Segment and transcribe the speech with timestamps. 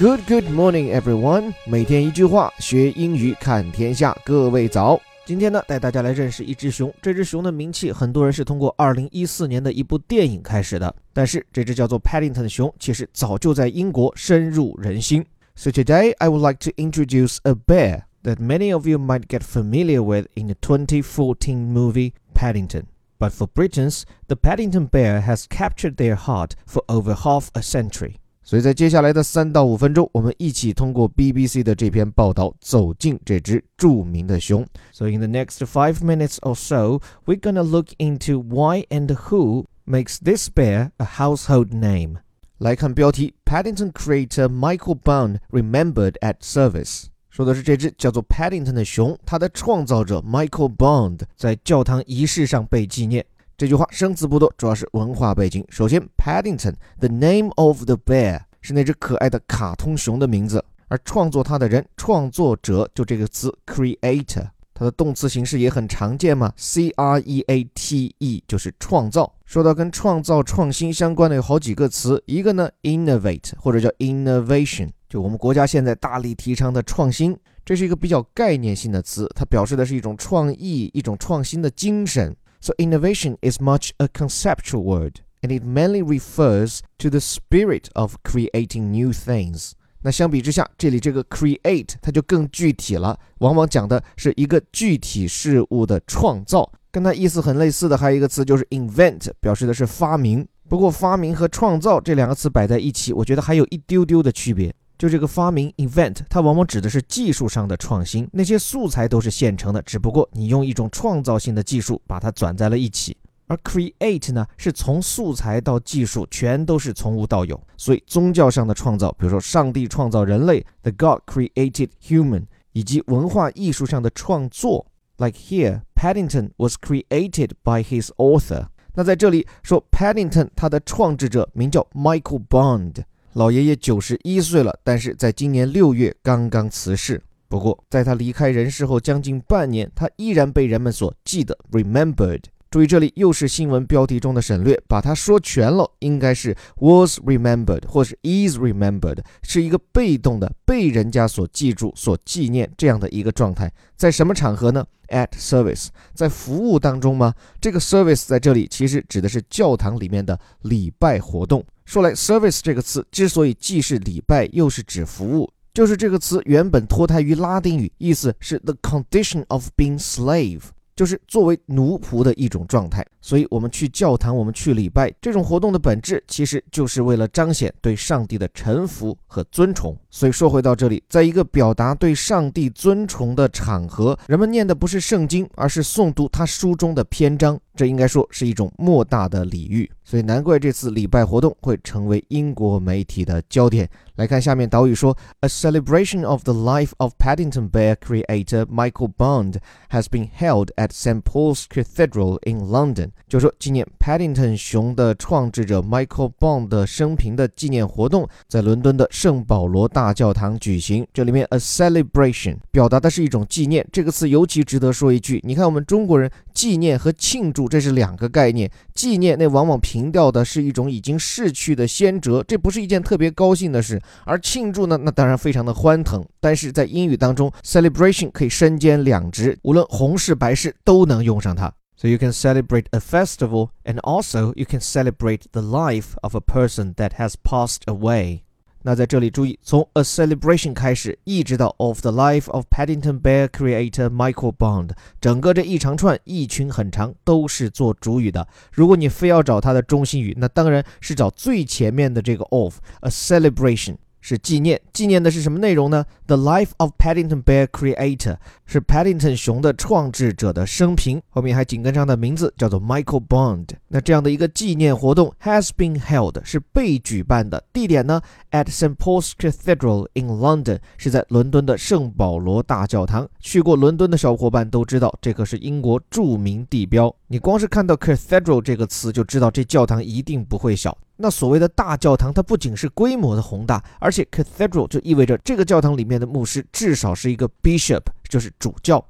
[0.00, 1.54] Good Good morning, everyone！
[1.66, 4.16] 每天一句话，学英语看天下。
[4.24, 5.00] 各位早！
[5.24, 6.92] 今天呢，带大家来认识一只熊。
[7.00, 10.94] 这只熊的名气，很多人是通过2014年的一部电影开始的。
[11.12, 15.24] 但是，这只叫做 Paddington 的熊，其实早就在英国深入人心。
[15.54, 20.02] So today, I would like to introduce a bear that many of you might get familiar
[20.02, 22.84] with in the 2014 movie Paddington.
[23.18, 28.16] But for Britons, the Paddington bear has captured their heart for over half a century.
[28.42, 34.64] 所以在接下来的三到五分钟，我们一起通过 BBC 的这篇报道走进这只着名的熊。
[34.92, 40.18] So in the next five minutes or so, we're gonna look into why and who makes
[40.22, 42.18] this bear a household name.
[42.58, 47.06] 来看标题：Paddington creator Michael Bond remembered at service。
[47.28, 53.26] 说的是这只叫做 Paddington 的熊，它的创造者 Michael Bond 在教堂仪式上被纪念。
[53.61, 55.63] 这句话生词不多，主要是文化背景。
[55.69, 69.31] 首先，Paddington，the name of the bear，是那只可爱的卡通熊的名字，而创作它的人，创作者就这个词 creator，它的动词形式也很常见嘛，c r e a t e 就是创造。
[69.45, 82.35] 说到跟创造、创新相关的有好几个词，一个呢 innovate 或者叫 innovation，就我们国家现在大力提倡的创新，这是一个比较概念性的词，它表示的是一种创意、一种创新的精神。
[82.63, 88.91] So innovation is much a conceptual word, and it mainly refers to the spirit of creating
[88.91, 89.71] new things.
[90.03, 96.71] 那相比之下，这里这个 create 它就更具体了，往往讲的是一个具体事物的创造。
[96.91, 100.47] 跟它意思很类似的还有一个词就是 invent，表示的是发明。
[100.69, 104.71] 不过发明和创造这两个词摆在一起，我觉得还有一丢丢的区别。
[105.01, 113.17] 就这个发明 invent，它往往指的是技术上的创新，那些素材都是现成的，只不过你用一种创造性的技术把它转在了一起。
[113.47, 117.59] 而 create 呢，是从素材到技术全都是从无到有。
[117.77, 124.85] 所以宗教上的创造，比如说上帝创造人类，the God created human，以及文化艺术上的创作
[125.17, 128.67] ，like here，Paddington was created by his author。
[128.93, 133.03] 那在这里说 Paddington，它的创制者名叫 Michael Bond。
[133.33, 137.21] 老爷爷九十一岁了，但是在今年六月刚刚辞世。
[137.47, 142.41] 不过，在他离开人世后将近半年，他依然被人们所记得 （remembered）。
[142.69, 153.71] 注意，这里又是新闻标题中的省略，把它说全了，应该是 was remembered 或是 is remembered，是一个被动的，被人家所记住、所纪念这样的一个状态。
[153.95, 157.33] 在什么场合呢？At service，在服务当中吗？
[157.59, 161.65] 这个 service 在这里其实指的是教堂里面的礼拜活动。
[161.85, 170.61] 说来，service 这个词之所以既是礼拜又是指服务，就是这个词原本脱胎于拉丁语，意思是 the condition of being slave。
[170.93, 179.97] 就是作为奴仆的一种状态，所以我们去教堂，我们去礼拜，这种活动的本质其实就是为了彰显对上帝的臣服和尊崇。
[180.11, 189.89] 所以说回到这里，在一个表达对上帝尊崇的场合，人们念的不是圣经，而是诵读他书中的篇章，这应该说是一种莫大的礼遇。
[190.03, 193.89] 所以难怪这次礼拜活动会成为英国媒体的焦点。
[194.15, 199.55] 来看下面导语说：A celebration of the life of Paddington Bear creator Michael Bond
[199.89, 203.11] has been held at St Paul's Cathedral in London。
[203.29, 211.05] 就说纪念 Paddington 熊的创制者 Michael Bond 的生平的纪念活动，在伦敦的圣保罗大大教堂举行。
[211.13, 215.39] 这里面 a celebration 表达的是一种纪念，这个词尤其值得说一句。
[215.43, 224.01] 你看我们中国人纪念和庆祝这是两个概念，纪念那往往凭吊的是一种已经逝去的先哲，这不是一件特别高兴的事。
[224.25, 226.25] 而庆祝呢，那当然非常的欢腾。
[226.39, 231.71] 但是在英语当中，celebration 可以身兼两职，无论红事白事都能用上它。
[231.95, 236.95] So you can celebrate a festival, and also you can celebrate the life of a person
[236.95, 238.39] that has passed away.
[238.83, 248.47] 那在这里注意，从 a celebration 开始，一直到 of the life of Paddington Bear creator Michael Bond，整个这一长串一群很长都是做主语的。
[248.71, 253.97] 如果你非要找它的中心语，那当然是找最前面的这个 of a celebration。
[254.21, 263.67] 是纪念，纪念的是什么内容呢？The life of Paddington Bear creator 是 Paddington 熊的创制者的生平，后面还紧跟上的名字叫做 Michael Bond。
[263.87, 268.21] 那这样的一个纪念活动 has been held 是被举办的，地点呢
[268.51, 273.27] ？At St Paul's Cathedral in London 是在伦敦的圣保罗大教堂。
[273.39, 277.13] 去过伦敦的小伙伴都知道，这可是英国著名地标。
[277.27, 280.95] 你光是看到 Cathedral 这个词就知道这教堂一定不会小。
[281.21, 289.05] 那所谓的大教堂，它不仅是规模的宏大，而且 cathedral 就意味着这个教堂里面的牧师至少是一个 bishop，就是主教。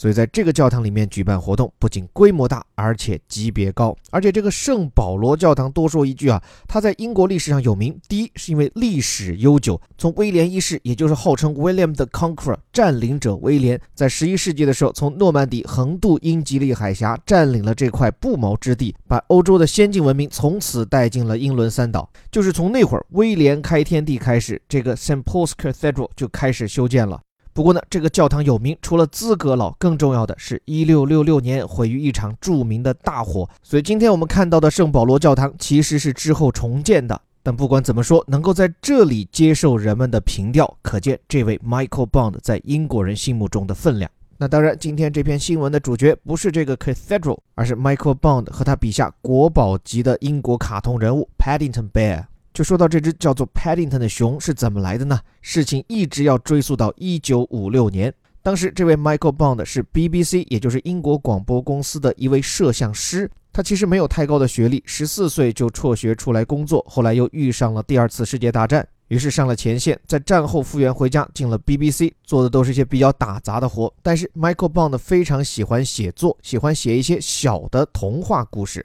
[0.00, 3.94] 所以在这个教堂里面举办活动，不仅规模大，而且级别高。
[4.10, 7.94] 而且这个圣保罗教堂，多说一句啊，它在英国历史上有名。
[8.08, 22.10] 第一，是因为历史悠久，从威廉一世，也就是号称 William the Conqueror 占领者威廉，在十一世纪的时候，从诺曼底横渡英吉利海峡，占领了这块不毛之地，把欧洲的先进文明从此带进了英伦三岛。
[22.30, 27.20] 就是从那会儿威廉开天地开始，这个 St Paul's Cathedral 就开始修建了。
[27.52, 33.48] 不过呢，这个教堂有名，除了资格老，更重要的是一六六六年毁于一场著名的大火。
[33.62, 37.20] 所以今天我们看到的圣保罗教堂其实是之后重建的。
[37.42, 44.10] 但不管怎么说，能够在这里接受人们的凭吊，可见这位 Michael Bond 在英国人心目中的分量。
[44.36, 52.24] 那当然，今天这篇新闻的主角不是这个 Cathedral，而是 Michael Bond 和他笔下国宝级的英国卡通人物 Paddington Bear。
[52.60, 55.18] 就说到这只叫做 Paddington 的熊是怎么来的呢？
[55.40, 58.12] 事情一直要追溯到1956年，
[58.42, 63.30] 当时这位 Michael Bond 是 BBC，也就是英国广播公司的一位摄像师。
[63.50, 73.90] 他其实没有太高的学历，十四岁就辍学出来工作，后来又遇上了第二次世界大战，于是上了前线，在战后复员回家，进了 BBC，做的都是一些比较打杂的活。
[74.02, 78.84] 但是 Michael Bond 非常喜欢写作，喜欢写一些小的童话故事。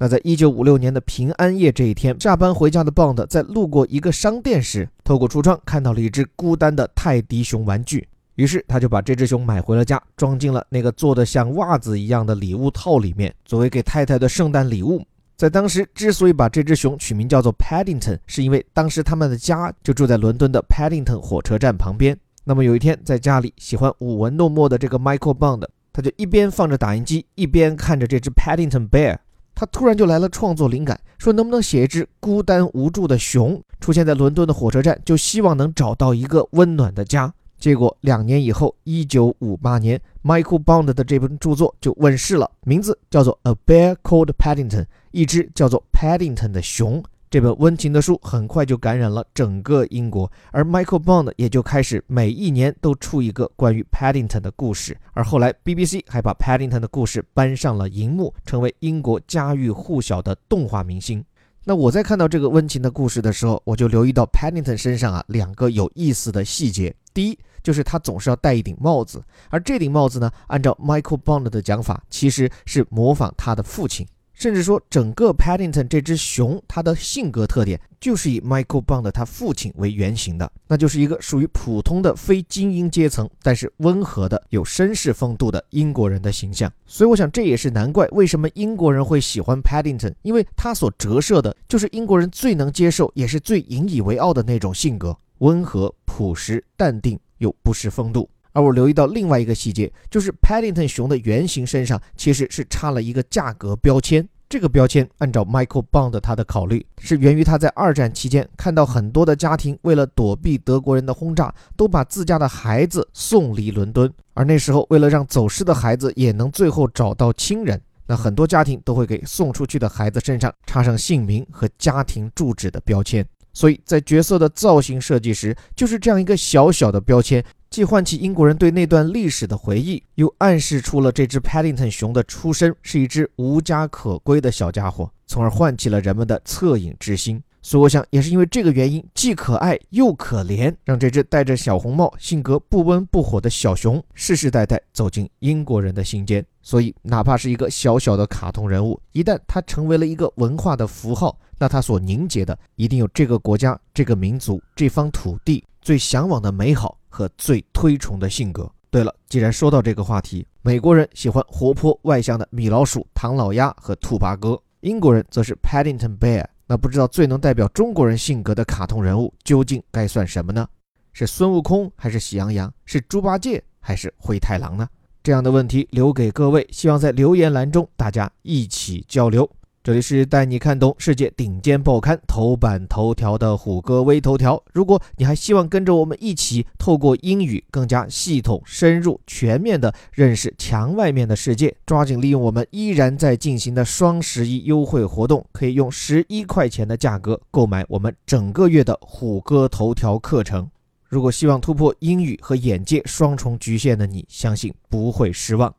[0.00, 8.06] 那在一九五六年的平安夜这一天，下班回家的 Bond 在路过一个商店时，透过橱窗看到了一只孤单的泰迪熊玩具，
[8.36, 15.04] 于是他就把这只熊买回了家，装进了那个做的像袜子一样的礼物套里面，作为给太太的圣诞礼物。
[15.36, 22.16] 在当时，之所以把这只熊取名叫做 Paddington，是因为当时他们的家就住在伦敦的 Paddington 火车站旁边。
[22.44, 29.18] 那么有一天，在家里喜欢舞文弄墨的这个 Michael Bond，他就一边放着打印机，一边看着这只 Paddington Bear。
[29.58, 37.34] 他突然就来了创作灵感，说能不能写一只孤单无助的熊出现在伦敦的火车站，就希望能找到一个温暖的家。
[37.58, 47.02] 结果两年以后，一九五八年，Michael Bond 的这本著作就问世了，名字叫做《A Bear Called Paddington》，一只叫做 Paddington 的熊。
[47.30, 54.96] 这本温情的书很快就感染了整个英国，而 Michael Bond 也就开始每一年都出一个关于 Paddington 的故事。
[55.12, 61.22] 而后来 BBC 还把 Paddington 的故事搬上了荧幕，成为英国家喻户晓的动画明星。
[61.64, 66.94] 那我在看到这个温情的故事的时候，我就留意到 Paddington 身上啊两个有意思的细节。
[67.12, 74.06] 第一，就是他总是要戴一顶帽子，而这顶帽子呢，按照 Michael Bond 的讲法，其实是模仿他的父亲。
[74.38, 86.72] 甚至说，整个 Paddington 这只熊，它的性格特点就是以 Michael Bond 他父亲为原型的，那就是一个属于普通的非精英阶层，但是温和的、有绅士风度的英国人的形象。
[86.86, 98.30] 所以，我想这也是难怪为什么英国人会喜欢 Paddington，因为他所折射的就是英国人最能接受，也是最引以为傲的那种性格：温和、朴实、淡定又不失风度。
[98.52, 104.28] 而我留意到另外一个细节，就是 Paddington 熊的原型身上其实是插了一个价格标签。
[104.48, 114.10] 这个标签按照 Michael Bond 他的考虑，是源于他在二战期间看到很多的家庭为了躲避德国人的轰炸，都把自家的孩子送离伦敦。
[114.32, 123.22] 而那时候，为了让走失的孩子也能最后找到亲人，那很多家庭都会给送出去的孩子身上插上姓名和家庭住址的标签。
[123.52, 127.44] 所以在角色的造型设计时，就是这样一个小小的标签。
[127.70, 137.42] 既唤起英国人对那段历史的回忆，又暗示出了这只 Paddington 熊的出身是一只无家可归的小家伙，从而唤起了人们的恻隐之心。
[137.60, 146.42] 所以，我想也是因为这个原因，既可爱又可怜，让这只戴着小红帽、性格不温不火的小熊世世代代走进英国人的心间。
[146.62, 156.98] 所以，哪怕是一个小小的卡通人物，一旦它成为了一个文化的符号，那它所凝结的一定有这个国家、这个民族、这方土地最向往的美好。
[157.08, 158.70] 和最推崇的性格。
[158.90, 166.44] 对了，既然说到这个话题，美国人喜欢活泼外向的米老鼠、唐老鸭和兔八哥，英国人则是 Paddington Bear。
[166.66, 170.68] 那不知道最能代表中国人性格的卡通人物究竟该算什么呢？
[171.14, 172.70] 是孙悟空还是喜羊羊？
[172.84, 174.86] 是猪八戒还是灰太狼呢？
[175.22, 179.50] 这样的问题留给各位，希望在留言栏中大家一起交流。
[179.88, 184.62] 这里是带你看懂世界顶尖报刊头版头条的虎哥微头条。
[184.74, 200.68] 如果你还希望跟着我们一起透过英语更加系统、深入、全面的认识墙外面的世界，抓紧利用我们依然在进行的双十一优惠活动，可以用十一块钱的价格购买我们整个月的虎哥头条课程。
[201.08, 205.74] 如果希望突破英语和眼界双重局限的你，相信不会失望。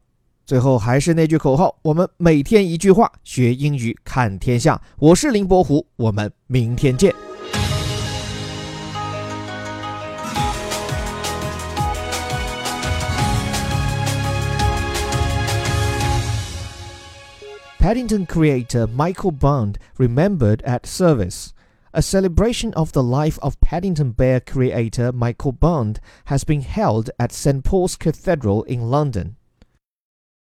[0.50, 4.82] 最后还是那句口号：我们每天一句话，学英语看天下。
[4.98, 7.13] 我是林伯虎，我们明天见。
[17.79, 21.50] Paddington creator Michael Bond remembered at service.
[21.91, 27.32] A celebration of the life of Paddington Bear creator Michael Bond has been held at
[27.32, 27.63] St.
[27.63, 29.36] Paul's Cathedral in London.